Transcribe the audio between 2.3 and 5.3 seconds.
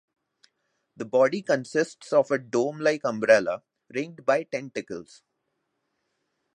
a dome-like umbrella ringed by tentacles.